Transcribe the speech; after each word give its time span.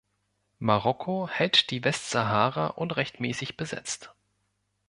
Marokko 0.57 1.29
hält 1.29 1.69
die 1.69 1.83
Westsahara 1.83 2.65
unrechtmäßig 2.65 3.55
besetzt. 3.55 4.11